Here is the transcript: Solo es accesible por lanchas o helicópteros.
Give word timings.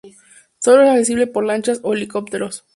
Solo 0.57 0.81
es 0.81 0.89
accesible 0.89 1.27
por 1.27 1.45
lanchas 1.45 1.79
o 1.83 1.93
helicópteros. 1.93 2.65